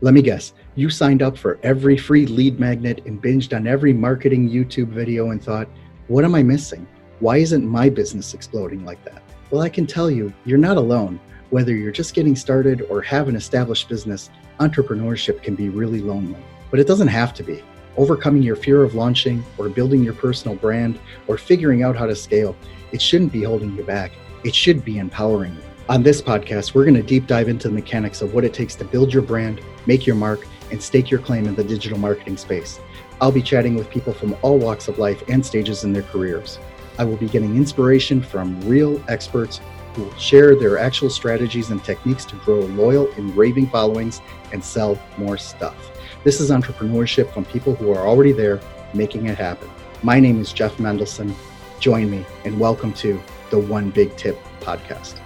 [0.00, 3.92] Let me guess, you signed up for every free lead magnet and binged on every
[3.92, 5.68] marketing YouTube video and thought,
[6.06, 6.86] what am I missing?
[7.18, 9.24] Why isn't my business exploding like that?
[9.50, 11.18] Well, I can tell you, you're not alone.
[11.50, 14.30] Whether you're just getting started or have an established business,
[14.60, 16.38] entrepreneurship can be really lonely.
[16.70, 17.64] But it doesn't have to be.
[17.96, 22.14] Overcoming your fear of launching or building your personal brand or figuring out how to
[22.14, 22.54] scale,
[22.92, 24.12] it shouldn't be holding you back.
[24.44, 25.62] It should be empowering you.
[25.88, 28.76] On this podcast, we're going to deep dive into the mechanics of what it takes
[28.76, 32.36] to build your brand, make your mark, and stake your claim in the digital marketing
[32.36, 32.78] space.
[33.20, 36.58] I'll be chatting with people from all walks of life and stages in their careers.
[36.98, 39.60] I will be getting inspiration from real experts
[39.94, 44.20] who will share their actual strategies and techniques to grow loyal and raving followings
[44.52, 45.90] and sell more stuff.
[46.22, 48.60] This is entrepreneurship from people who are already there
[48.92, 49.70] making it happen.
[50.02, 51.34] My name is Jeff Mendelson.
[51.80, 53.20] Join me and welcome to
[53.50, 55.18] the One Big Tip podcast.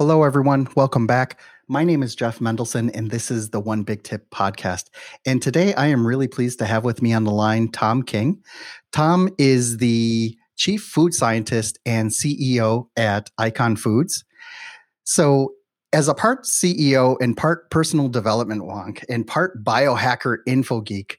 [0.00, 0.66] Hello, everyone.
[0.76, 1.38] Welcome back.
[1.68, 4.84] My name is Jeff Mendelson, and this is the One Big Tip podcast.
[5.26, 8.42] And today I am really pleased to have with me on the line Thom King.
[8.94, 14.24] Thom is the chief food scientist and CEO at Icon Foods.
[15.04, 15.52] So,
[15.92, 21.18] as a part CEO and part personal development wonk and part biohacker info geek,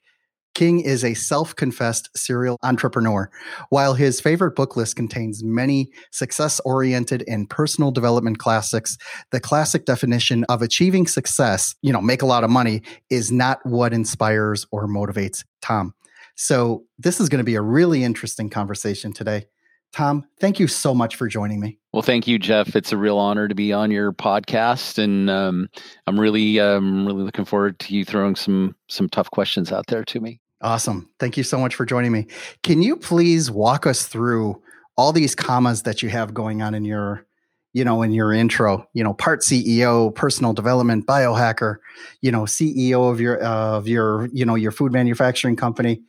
[0.53, 3.29] King is a self confessed serial entrepreneur.
[3.69, 8.97] While his favorite book list contains many success oriented and personal development classics,
[9.31, 13.59] the classic definition of achieving success, you know, make a lot of money, is not
[13.65, 15.93] what inspires or motivates Thom.
[16.35, 19.45] So, this is going to be a really interesting conversation today.
[19.93, 21.77] Thom, thank you so much for joining me.
[21.91, 22.75] Well, thank you, Jeff.
[22.75, 25.69] It's a real honor to be on your podcast, and um,
[26.07, 30.05] I'm really, um, really looking forward to you throwing some some tough questions out there
[30.05, 30.39] to me.
[30.61, 31.09] Awesome.
[31.19, 32.27] Thank you so much for joining me.
[32.63, 34.61] Can you please walk us through
[34.95, 37.25] all these commas that you have going on in your,
[37.73, 38.87] you know, in your intro?
[38.93, 41.77] You know, part CEO, personal development, biohacker,
[42.21, 46.01] you know, CEO of your of your, you know, your food manufacturing company.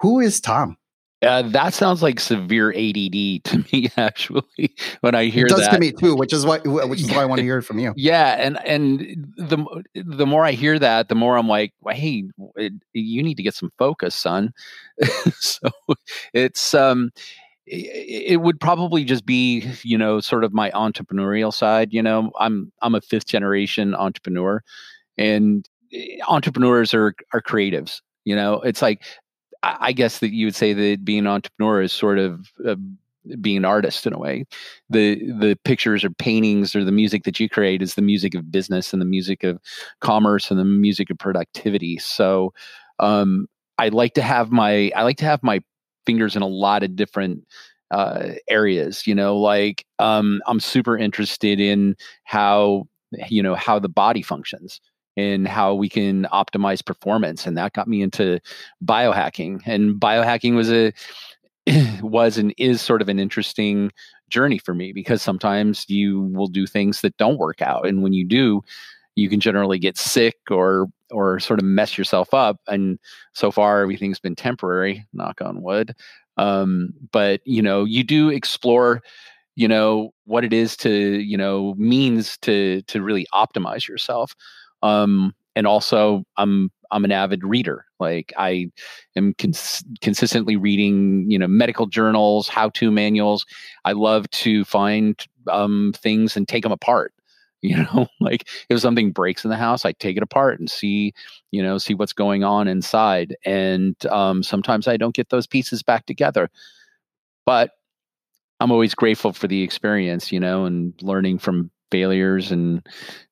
[0.00, 0.76] Who is Thom?
[1.22, 3.90] Uh, that sounds like severe ADD to me.
[3.98, 7.10] Actually, when I hear it does that, to me too, which is why which is
[7.10, 7.92] why I want to hear it from you.
[7.96, 12.24] Yeah, and and the the more I hear that, the more I'm like, hey,
[12.56, 14.54] it, you need to get some focus, son.
[15.40, 15.68] so
[16.32, 17.10] it's um,
[17.66, 21.92] it, it would probably just be you know sort of my entrepreneurial side.
[21.92, 24.62] You know, I'm I'm a fifth generation entrepreneur,
[25.18, 28.00] and eh, entrepreneurs are are creatives.
[28.24, 29.02] You know, it's like
[29.62, 32.76] I guess that you would say that being an entrepreneur is sort of uh,
[33.40, 34.46] being an artist in a way.
[34.88, 38.50] The the pictures or paintings or the music that you create is the music of
[38.50, 39.60] business and the music of
[40.00, 41.98] commerce and the music of productivity.
[41.98, 42.54] So
[42.98, 43.46] um,
[43.78, 45.60] I like to have my I like to have my
[46.06, 47.44] fingers in a lot of different
[47.90, 49.06] uh, areas.
[49.06, 52.86] You know, like um, I'm super interested in how
[53.28, 54.80] you know how the body functions
[55.16, 58.38] in how we can optimize performance and that got me into
[58.84, 60.92] biohacking and biohacking was a
[62.02, 63.90] was and is sort of an interesting
[64.28, 68.12] journey for me because sometimes you will do things that don't work out and when
[68.12, 68.62] you do
[69.16, 72.98] you can generally get sick or or sort of mess yourself up and
[73.32, 75.94] so far everything's been temporary knock on wood
[76.36, 79.02] um, but you know you do explore
[79.56, 84.34] you know what it is to you know means to to really optimize yourself
[84.82, 87.86] um, and also I'm I'm an avid reader.
[87.98, 88.70] Like I
[89.16, 93.46] am cons- consistently reading, you know, medical journals, how-to manuals.
[93.84, 97.12] I love to find um, things and take them apart.
[97.62, 101.12] You know, like if something breaks in the house, I take it apart and see,
[101.50, 103.36] you know, see what's going on inside.
[103.44, 106.48] And um, sometimes I don't get those pieces back together,
[107.44, 107.72] but
[108.60, 112.86] I'm always grateful for the experience, you know, and learning from failures and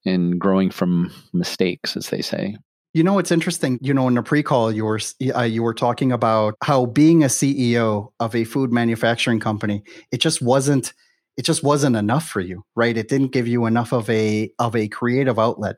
[0.05, 2.57] and growing from mistakes, as they say.
[2.95, 3.79] You know, it's interesting.
[3.83, 5.01] You know, in the pre-call, you were
[5.35, 10.21] uh, you were talking about how being a CEO of a food manufacturing company, it
[10.21, 10.93] just wasn't
[11.39, 12.97] it just wasn't enough for you, right?
[12.97, 15.77] It didn't give you enough of a of a creative outlet.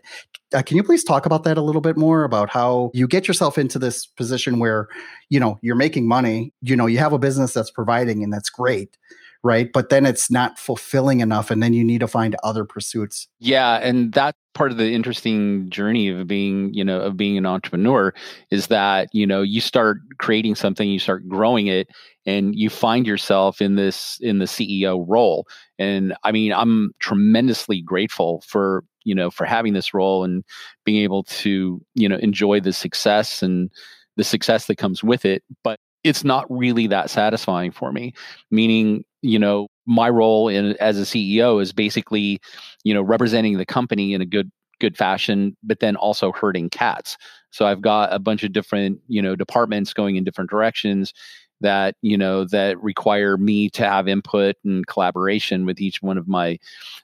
[0.55, 3.29] Uh, can you please talk about that a little bit more about how you get
[3.29, 4.89] yourself into this position where,
[5.29, 8.49] you know, you're making money, you know, you have a business that's providing and that's
[8.49, 8.97] great,
[9.43, 9.73] right?
[9.73, 13.29] But then it's not fulfilling enough, and then you need to find other pursuits.
[13.39, 17.47] Yeah, and that part of the interesting journey of being, you know, of being an
[17.47, 18.13] entrepreneur
[18.51, 21.89] is that you know you start creating something, you start growing it,
[22.27, 25.47] and you find yourself in this in the CEO role.
[25.79, 30.45] And I mean, I'm tremendously grateful for you know for having this role and
[30.85, 33.71] being able to you know enjoy the success and
[34.17, 38.13] the success that comes with it but it's not really that satisfying for me
[38.51, 42.41] meaning you know my role in as a CEO is basically,
[42.85, 47.19] you know, representing the company in a good good fashion, but then also herding cats.
[47.51, 51.13] So I've got a bunch of different, you know, departments going in different directions
[51.61, 56.29] that you know that require me to have input and collaboration with each one of
[56.29, 56.59] my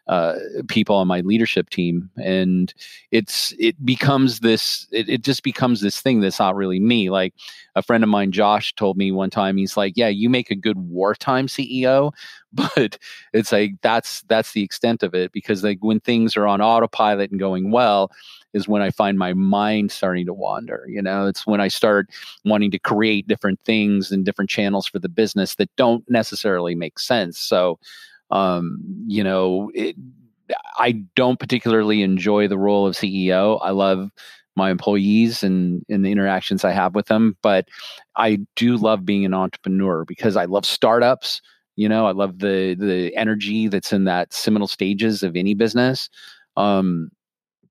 [0.08, 0.35] uh,
[0.69, 2.11] people on my leadership team.
[2.17, 2.73] And
[3.11, 7.11] it's it becomes this it, it just becomes this thing that's not really me.
[7.11, 7.35] Like
[7.76, 10.56] a friend of mine josh told me one time he's like yeah you make a
[10.56, 12.11] good wartime ceo
[12.56, 12.99] but
[13.32, 17.31] it's like that's that's the extent of it because like when things are on autopilot
[17.31, 18.11] and going well
[18.53, 20.87] is when I find my mind starting to wander.
[20.88, 22.08] You know, it's when I start
[22.44, 26.99] wanting to create different things and different channels for the business that don't necessarily make
[26.99, 27.38] sense.
[27.38, 27.79] So,
[28.31, 29.94] um, you know, it,
[30.79, 33.58] I don't particularly enjoy the role of CEO.
[33.62, 34.11] I love
[34.56, 37.69] my employees and, and the interactions I have with them, but
[38.17, 41.43] I do love being an entrepreneur because I love startups.
[41.76, 46.08] You know, I love the the energy that's in that seminal stages of any business.
[46.56, 47.11] Um,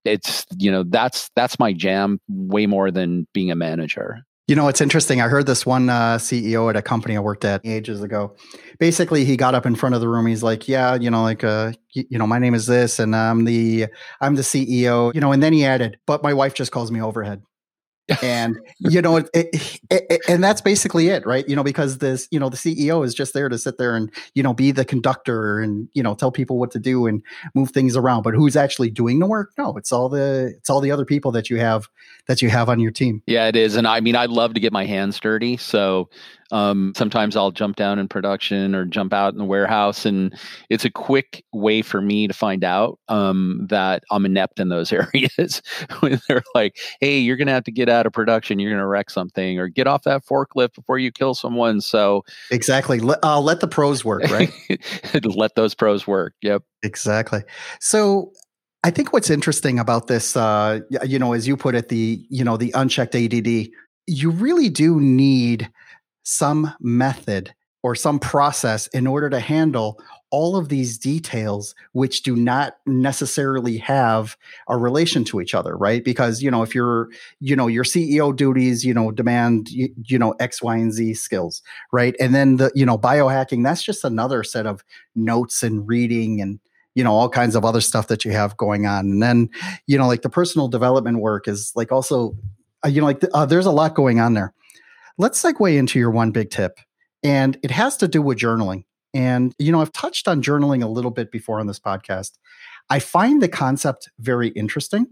[0.03, 4.67] it's you know that's that's my jam way more than being a manager you know,
[4.67, 5.21] it's interesting.
[5.21, 8.35] I heard this one uh, CEO at a company I worked at ages ago.
[8.77, 10.27] Basically, he got up in front of the room.
[10.27, 13.15] He's like, "Yeah, you know, like, uh, you, you know, my name is this, and
[13.15, 13.87] I'm the
[14.21, 17.01] I'm the CEO." You know, and then he added, "But my wife just calls me
[17.01, 17.41] overhead."
[18.21, 21.47] And you know it, it, it, and that's basically it right?
[21.49, 24.11] You know because this you know the ceo is just there to sit there and
[24.33, 27.23] you know be the conductor and you know tell people what to do and
[27.53, 28.23] move things around.
[28.23, 29.51] But who's actually doing the work?
[29.57, 31.87] No it's all the it's all the other people that you have
[32.27, 33.23] that you have on your team.
[33.25, 33.75] Yeah it is.
[33.75, 35.57] And i mean i love to get my hands dirty.
[35.57, 36.09] So
[36.51, 40.33] um, sometimes I'll jump down in production or jump out in the warehouse, and
[40.69, 44.91] it's a quick way for me to find out um, that I'm inept in those
[44.93, 45.61] areas.
[45.99, 48.59] when they're like, "Hey, you're going to have to get out of production.
[48.59, 52.23] You're going to wreck something, or get off that forklift before you kill someone." So
[52.51, 54.51] exactly, let, uh, let the pros work, right?
[55.23, 56.33] let those pros work.
[56.41, 57.41] Yep, exactly.
[57.79, 58.31] So
[58.83, 62.43] I think what's interesting about this, uh, you know, as you put it, the you
[62.43, 63.67] know the unchecked ADD,
[64.05, 65.71] you really do need
[66.25, 70.01] some method or some process in order to handle
[70.31, 74.35] all of these details which do not necessarily have
[74.67, 76.03] a relation to each other right?
[76.03, 80.17] Because you know if you're you know your ceo duties you know demand you, you
[80.17, 81.61] know x y and z skills
[81.91, 82.15] right?
[82.19, 84.83] And then the you know biohacking that's just another set of
[85.15, 86.59] notes and reading and
[86.95, 89.05] you know all kinds of other stuff that you have going on.
[89.05, 89.47] And then
[89.85, 92.35] you know like the personal development work is like also
[92.83, 94.55] uh, you know like uh, there's a lot going on there
[95.17, 96.79] Let's segue into your one big tip,
[97.23, 98.83] and it has to do with journaling.
[99.13, 102.31] And, you know, I've touched on journaling a little bit before on this podcast.
[102.89, 105.07] I find the concept very interesting,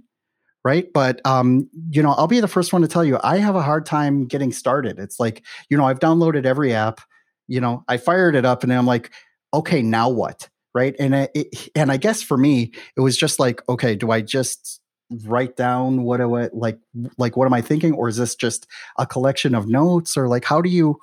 [0.66, 0.88] right?
[0.94, 3.62] But, um, you know, I'll be the first one to tell you, I have a
[3.62, 5.00] hard time getting started.
[5.00, 7.00] It's like, you know, I've downloaded every app,
[7.48, 9.12] you know, I fired it up and I'm like,
[9.54, 10.50] okay, now what?
[10.76, 10.96] Right.
[11.00, 14.82] And, it, and I guess for me, it was just like, okay, do I just
[15.26, 16.80] write down what I like
[17.18, 18.68] like what am I thinking or is this just
[18.98, 21.00] a collection of notes or like how do you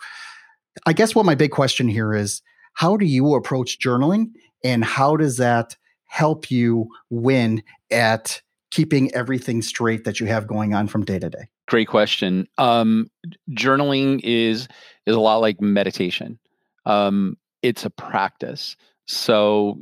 [0.87, 2.43] I guess what my big question here is
[2.75, 4.33] how do you approach journaling
[4.65, 5.77] and how does that
[6.07, 11.31] help you win at keeping everything straight that you have going on from day to
[11.31, 11.49] day?
[11.67, 12.49] Great question.
[12.59, 13.11] Um,
[13.51, 14.69] journaling is
[15.07, 16.39] is a lot like meditation.
[16.85, 18.77] Um, it's a practice.
[19.07, 19.81] So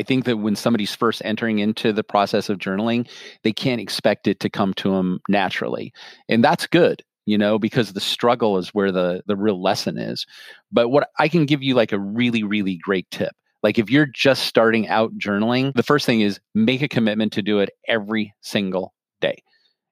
[0.00, 3.06] I think that when somebody's first entering into the process of journaling,
[3.42, 5.92] they can't expect it to come to them naturally.
[6.26, 10.24] And that's good, you know, because the struggle is where the the real lesson is.
[10.72, 13.32] But what I can give you like a really really great tip.
[13.62, 17.42] Like if you're just starting out journaling, the first thing is make a commitment to
[17.42, 19.42] do it every single day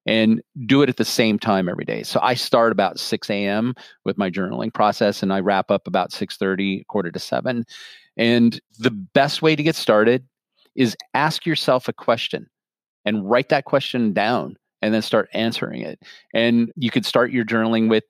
[0.06, 2.02] and do it at the same time every day.
[2.02, 3.74] So I start about 6 a.m.
[4.06, 7.66] with my journaling process and I wrap up about 6:30, quarter to seven.
[8.18, 10.26] And the best way to get started
[10.74, 12.46] is ask yourself a question
[13.04, 16.00] and write that question down and then start answering it.
[16.34, 18.04] And you could start your journaling with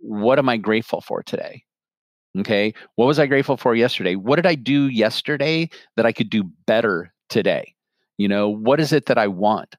[0.00, 1.62] what am I grateful for today?
[2.38, 2.72] Okay.
[2.96, 4.16] What was I grateful for yesterday?
[4.16, 7.74] What did I do yesterday that I could do better today?
[8.16, 9.76] You know, what is it that I want?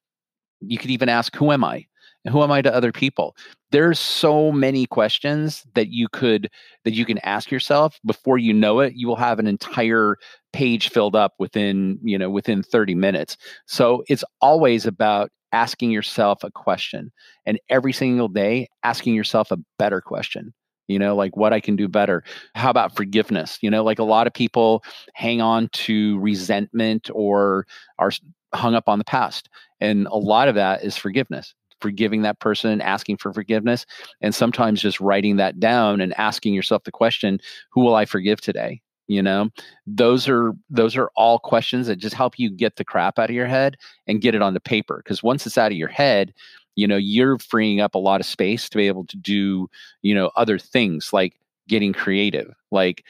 [0.61, 1.85] You could even ask, who am I?
[2.29, 3.35] Who am i to other people?
[3.71, 6.49] There's so many questions that you could
[6.83, 7.99] that you can ask yourself.
[8.05, 10.17] Before you know it you will have an entire
[10.53, 13.37] page filled up within you know within 30 minutes.
[13.67, 17.11] So it's always about asking yourself a question
[17.45, 20.53] and every single day asking yourself a better question.
[20.87, 22.23] You know like what i can do better.
[22.55, 23.57] How about forgiveness?
[23.61, 27.65] You know like a lot of people hang on to resentment or
[27.99, 28.11] are
[28.53, 29.49] hung up on the past
[29.79, 33.85] and a lot of that is forgiveness forgiving that person and asking for forgiveness
[34.21, 37.39] and sometimes just writing that down and asking yourself the question
[37.69, 38.81] who will i forgive today?
[39.07, 39.49] You know?
[39.85, 43.35] Those are those are all questions that just help you get the crap out of
[43.35, 43.77] your head
[44.07, 46.33] and get it on the paper because once it's out of your head
[46.75, 49.69] you know you're freeing up a lot of space to be able to do
[50.01, 53.03] you know other things like getting creative like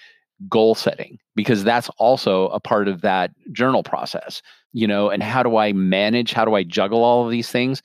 [0.50, 4.42] goal setting because that's also a part of that journal process
[4.74, 5.10] you know?
[5.10, 7.82] And how do i manage how do i juggle all of these things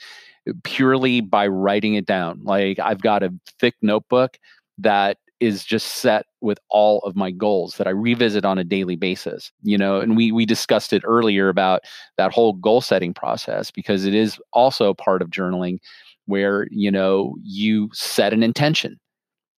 [0.65, 4.39] purely by writing it down like i've got a thick notebook
[4.79, 8.97] that is just set with all of my goals that I revisit on a daily
[8.97, 9.53] basis.
[9.63, 11.83] You know, and we we discussed it earlier about
[12.17, 15.79] that whole goal setting process because it is also part of journaling
[16.27, 18.99] where, you know, you set an intention.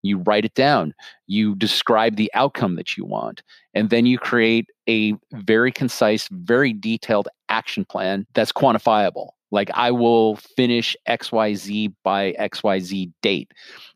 [0.02, 0.94] You write it down.
[1.28, 3.42] You describe the outcome that you want.
[3.74, 9.30] And then you create a very concise, very detailed action plan that's quantifiable.
[9.52, 13.52] Like, I will finish XYZ by XYZ date.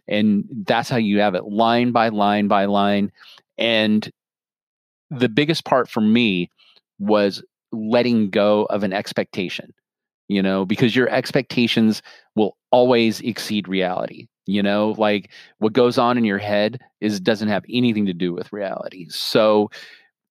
[0.08, 3.12] And that's how you have it line by line by line.
[3.58, 4.10] And
[5.12, 6.50] the biggest part for me
[6.98, 9.74] was letting go of an expectation
[10.28, 12.04] you know because your expectations
[12.36, 14.96] will always exceed reality you know?
[14.98, 19.08] Like what goes on in your head is doesn't have anything to do with reality.
[19.10, 19.70] So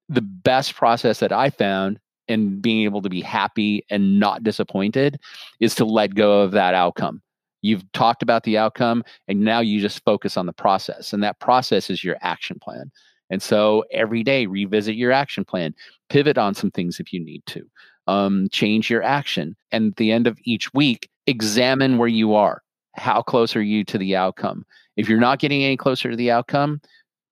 [0.09, 1.99] the best process that i found
[2.33, 5.21] in being able to be happy and not disappointed
[5.61, 7.23] is to let go of that outcome
[7.63, 11.13] You've talked about the outcome, and now you just focus on the process.
[11.13, 12.91] And that process is your action plan.
[13.31, 15.75] And so every day, revisit your action plan,
[16.11, 17.65] pivot on some things if you need to,
[18.09, 19.57] um, change your action.
[19.71, 22.63] And at the end of each week, examine where you are.
[22.95, 24.67] How close are you to the outcome?
[24.97, 26.81] If you're not getting any closer to the outcome,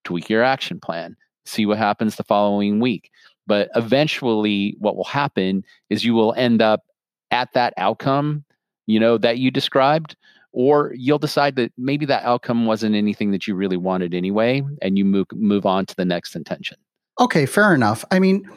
[0.04, 3.10] tweak your action plan, see what happens the following week.
[3.50, 6.80] But eventually, what will happen is you will end up
[7.30, 8.44] at that outcome
[8.90, 10.16] you know, that you described,
[10.52, 14.98] or you'll decide that maybe that outcome wasn't anything that you really wanted anyway, and
[14.98, 16.76] you move move on to the next intention.
[17.20, 18.04] Okay, fair enough.
[18.10, 18.50] I mean,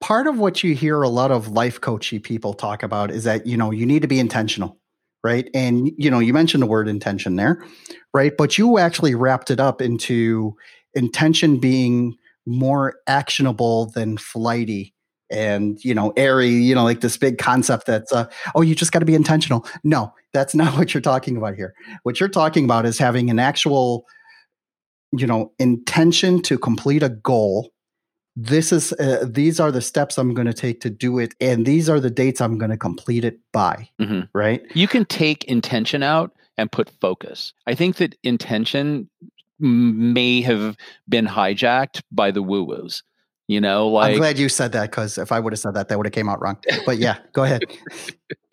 [0.00, 3.46] part of what you hear a lot of life coachy people talk about is that
[3.46, 4.78] you know you need to be intentional
[5.24, 7.64] right and you know you mentioned the word intention there
[8.12, 10.54] right but you actually wrapped it up into
[10.94, 12.14] intention being
[12.46, 14.94] more actionable than flighty
[15.28, 18.92] and you know airy you know like this big concept that's uh, oh you just
[18.92, 19.66] got to be intentional.
[19.82, 21.74] No that's not what you're talking about here.
[22.02, 24.04] What you're talking about is having an actual
[25.12, 27.70] you know intention to complete a goal.
[28.36, 31.64] This is uh, these are the steps i'm going to take to do it and
[31.64, 34.20] these are the dates i'm going to complete it by mm-hmm.
[34.34, 34.60] right?
[34.74, 37.54] You can take intention out and put focus.
[37.66, 39.08] I think that intention
[39.58, 40.76] may have
[41.08, 43.02] been hijacked by the woo woos
[43.48, 45.88] you know, like I'm glad you said that because if I would have said that,
[45.88, 46.56] that would have came out wrong.
[46.84, 47.62] But yeah, go ahead.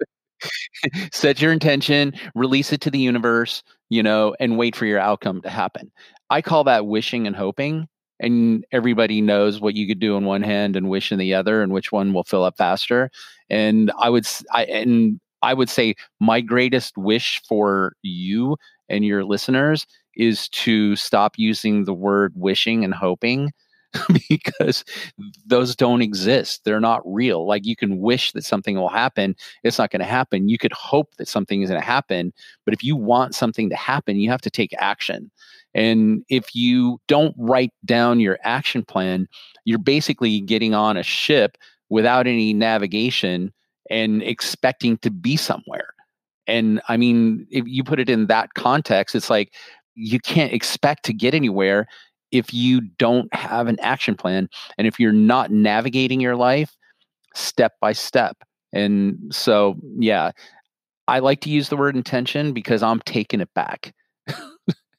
[1.12, 5.42] Set your intention, release it to the universe, you know, and wait for your outcome
[5.42, 5.92] to happen.
[6.30, 7.88] I call that wishing and hoping.
[8.20, 11.64] And everybody knows what you could do in one hand and wish in the other,
[11.64, 13.10] and which one will fill up faster.
[13.50, 18.58] And I would, I and I would say my greatest wish for you
[18.90, 19.86] and your listeners
[20.16, 23.52] is to stop using the word wishing and hoping
[24.30, 24.84] because
[25.46, 26.62] those don't exist.
[26.64, 27.48] They're not real.
[27.48, 30.50] Like you can wish that something will happen, it's not going to happen.
[30.50, 32.34] You could hope that something is going to happen,
[32.66, 35.32] but if you want something to happen, you have to take action.
[35.74, 39.28] And if you don't write down your action plan,
[39.66, 41.58] you're basically getting on a ship
[41.90, 43.52] without any navigation
[43.90, 45.93] and expecting to be somewhere.
[46.48, 49.54] And I mean, if you put it in that context, it's like
[49.96, 51.88] you can't expect to get anywhere
[52.32, 56.76] if you don't have an action plan and if you're not navigating your life
[57.36, 58.38] step by step.
[58.74, 60.32] And so, yeah,
[61.08, 63.94] I like to use the word intention because I'm taking it back.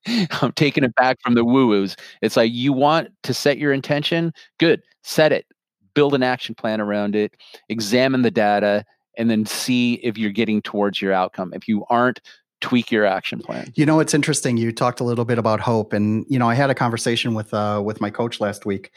[0.07, 1.97] I'm taking it back from the woo woos.
[2.23, 5.47] It's like you want to set your intention, good, set it,
[5.95, 7.35] build an action plan around it,
[7.69, 8.85] examine the data,
[9.17, 11.53] and then see if you're getting towards your outcome.
[11.55, 12.21] If you aren't,
[12.65, 13.71] tweak your action plan.
[13.75, 14.57] You know, it's interesting.
[14.57, 17.53] You talked a little bit about hope, and you know, I had a conversation with
[17.53, 18.91] uh, with my coach last week,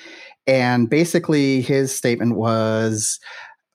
[0.47, 3.19] and basically his statement was,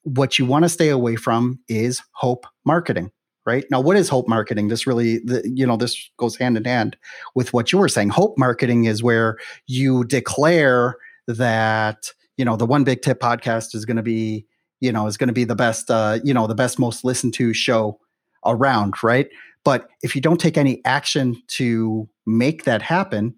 [0.03, 3.11] "What you want to stay away from is hope marketing."
[3.45, 4.69] Right now, what is hope marketing?
[4.69, 6.97] This really, the, you know, this goes hand in hand
[7.35, 8.11] with what you were saying.
[8.11, 10.97] Hope marketing is where you declare
[11.27, 14.47] that you know the one big tip podcast is going to be
[14.83, 17.33] you know is going to be the best uh, you know the best most listened
[17.35, 17.99] to show
[18.45, 19.29] around right
[19.65, 23.35] but if you don't take any action to make that happen,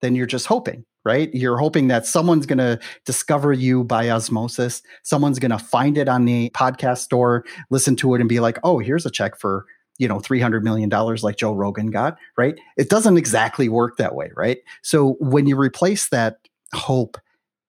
[0.00, 1.30] then you're just hoping, right?
[1.34, 4.82] You're hoping that someone's going to discover you by osmosis.
[5.02, 8.58] Someone's going to find it on the podcast store, listen to it, and be like,
[8.64, 9.66] oh, here's a check for
[9.98, 14.30] you know $300 million like joe rogan got right it doesn't exactly work that way
[14.36, 16.36] right so when you replace that
[16.74, 17.16] hope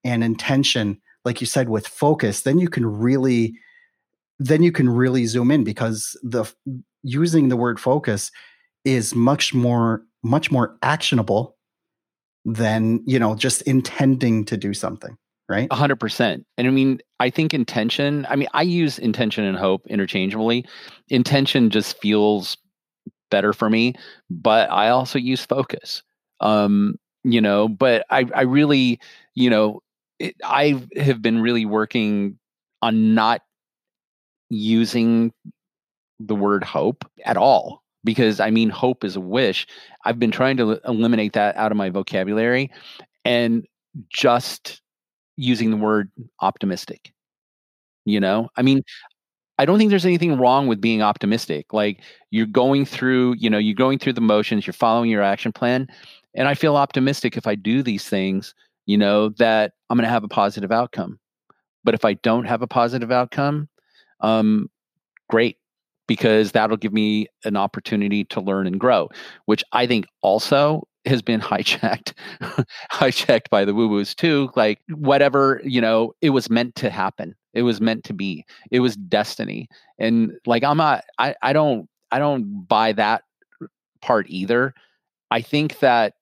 [0.03, 3.53] and intention, like you said, with focus, then you can really
[4.39, 6.45] then you can really zoom in because the
[7.03, 8.31] using the word focus
[8.85, 11.57] is much more much more actionable
[12.45, 15.17] than you know just intending to do something
[15.49, 15.69] right?
[15.69, 20.65] 100% and i mean i think intention i mean i use intention and hope interchangeably.
[21.09, 22.57] Intention just feels
[23.31, 23.93] better for me
[24.29, 26.03] but i also use focus.
[26.39, 28.99] Um you know but i i really
[29.35, 29.81] you know
[30.19, 32.37] it, i have been really working
[32.81, 33.41] on not
[34.49, 35.31] using
[36.19, 39.67] the word hope at all because I mean, hope is a wish.
[40.05, 42.71] I've been trying to eliminate that out of my vocabulary
[43.25, 43.65] and
[44.09, 44.81] just
[45.35, 46.09] using the word
[46.41, 47.11] optimistic.
[48.05, 48.83] You know, I mean,
[49.59, 51.73] I don't think there's anything wrong with being optimistic.
[51.73, 55.51] Like you're going through, you know, you're going through the motions, you're following your action
[55.51, 55.87] plan.
[56.33, 58.55] And I feel optimistic if I do these things,
[58.87, 61.19] you know, that I'm going to have a positive outcome.
[61.83, 63.69] But if I don't have a positive outcome,
[64.21, 64.69] um,
[65.29, 65.57] great
[66.07, 69.09] because that'll give me an opportunity to learn and grow,
[69.45, 72.13] which I think also has been hijacked
[72.91, 77.35] hijacked by the woo woos too like whatever you know it was meant to happen.
[77.53, 78.45] It was meant to be.
[78.71, 79.67] It was destiny.
[79.99, 83.23] And like i'm not i, I don't i don't buy that
[84.01, 84.73] part either.
[85.31, 86.13] I think that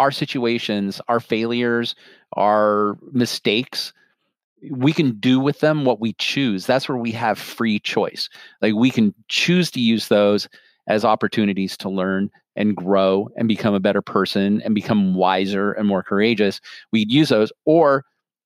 [0.00, 1.94] our situations our failures
[2.36, 3.92] our mistakes
[4.70, 6.66] we can do with them what we choose.
[6.66, 8.28] That's where we have free choice.
[8.60, 10.48] Like we can choose to use those
[10.86, 15.86] as opportunities to learn and grow and become a better person and become wiser and
[15.86, 16.60] more courageous.
[16.92, 18.04] We'd use those, or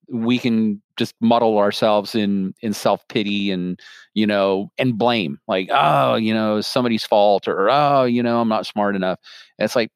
[0.09, 3.81] we can just muddle ourselves in in self pity and
[4.13, 8.49] you know and blame like oh you know somebody's fault or oh you know I'm
[8.49, 9.19] not smart enough.
[9.59, 9.91] And it's like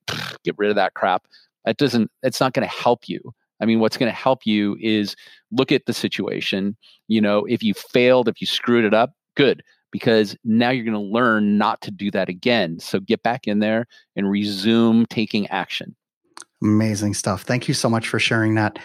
[0.45, 1.27] get rid of that crap.
[1.69, 2.11] It doesn't.
[2.23, 3.21] It's not going to help you.
[3.61, 5.17] I mean, what's going to help you is
[5.51, 6.77] look at the situation.
[7.09, 10.95] You know, if you failed, if you screwed it up, good, because now you're going
[10.95, 12.79] to learn not to do that again.
[12.79, 15.97] So get back in there and resume taking action.
[16.63, 17.43] Amazing stuff.
[17.43, 18.79] Thank you so much for sharing that.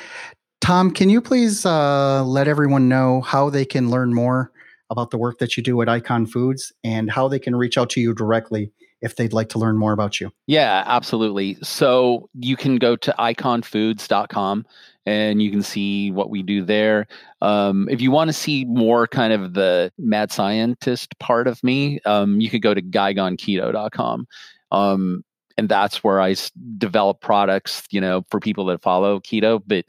[0.61, 4.51] Thom, can you please uh, let everyone know how they can learn more
[4.89, 7.89] about the work that you do at Icon Foods and how they can reach out
[7.91, 8.71] to you directly
[9.03, 10.31] if they'd like to learn more about you.
[10.47, 11.57] Yeah, absolutely.
[11.61, 14.65] So you can go to iconfoods.com
[15.05, 17.07] and you can see what we do there.
[17.41, 21.99] Um, if you want to see more kind of the mad scientist part of me,
[22.05, 24.27] um, you could go to guygoneketo.com.
[24.71, 25.25] Um,
[25.57, 26.35] and that's where I
[26.77, 29.61] develop products, you know, for people that follow keto.
[29.67, 29.85] But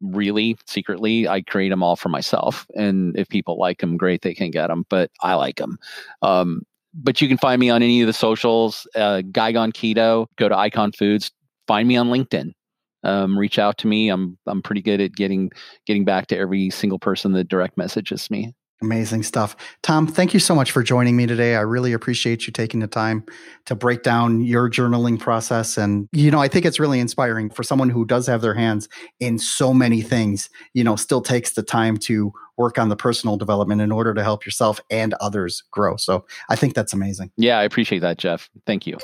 [0.00, 2.66] really, secretly, I create them all for myself.
[2.74, 4.86] And if people like them, great, they can get them.
[4.88, 5.78] But I like them.
[6.22, 6.62] Um,
[6.96, 8.86] but you can find me on any of the socials.
[8.94, 10.26] Uh, Gone Keto.
[10.36, 11.30] Go to Icon Foods.
[11.66, 12.52] Find me on LinkedIn.
[13.04, 14.08] Um, reach out to me.
[14.08, 15.50] I'm I'm pretty good at getting
[15.86, 18.52] getting back to every single person that direct messages me.
[18.82, 19.56] Amazing stuff.
[19.82, 21.56] Thom, thank you so much for joining me today.
[21.56, 23.24] I really appreciate you taking the time
[23.64, 25.78] to break down your journaling process.
[25.78, 28.88] And, you know, I think it's really inspiring for someone who does have their hands
[29.18, 33.38] in so many things, you know, still takes the time to work on the personal
[33.38, 35.96] development in order to help yourself and others grow.
[35.96, 37.30] So I think that's amazing.
[37.36, 38.50] Yeah, I appreciate that, Jeff.
[38.66, 38.98] Thank you.